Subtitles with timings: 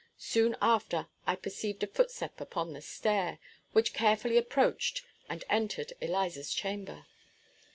[0.17, 3.37] Soon after, I perceived a footstep upon the stairs,
[3.71, 7.05] which carefully approached, and entered Eliza's chamber.